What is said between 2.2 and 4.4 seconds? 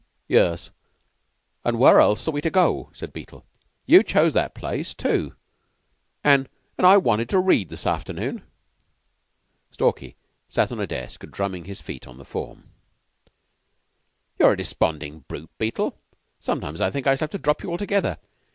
are we to go?" said Beetle. "You chose